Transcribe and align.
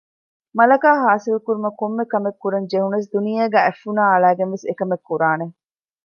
މަލަކާ 0.57 0.89
ހާސިލް 1.03 1.41
ކުރުމަށް 1.45 1.77
ކޮންމެ 1.81 2.03
ކަމެއް 2.11 2.39
ކުރަން 2.41 2.67
ޖެހުނަސް 2.71 3.07
ދުނިޔޭގައި 3.13 3.65
އަތް 3.65 3.79
ފުނާ 3.83 4.01
އަޅައިގެން 4.11 4.51
ވެސް 4.53 4.67
އެކަމެއް 4.69 5.05
ކުރާނެ 5.07 5.45